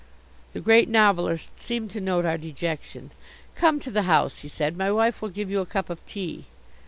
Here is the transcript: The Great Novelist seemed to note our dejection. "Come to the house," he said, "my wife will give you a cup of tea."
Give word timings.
The 0.53 0.59
Great 0.61 0.89
Novelist 0.89 1.51
seemed 1.59 1.91
to 1.91 2.01
note 2.01 2.25
our 2.25 2.39
dejection. 2.39 3.11
"Come 3.53 3.79
to 3.81 3.91
the 3.91 4.01
house," 4.09 4.39
he 4.39 4.49
said, 4.49 4.75
"my 4.75 4.91
wife 4.91 5.21
will 5.21 5.29
give 5.29 5.51
you 5.51 5.59
a 5.59 5.65
cup 5.67 5.91
of 5.91 6.03
tea." 6.07 6.45